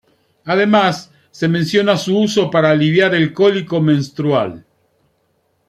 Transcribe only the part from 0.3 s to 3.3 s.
Además, se menciona su uso para aliviar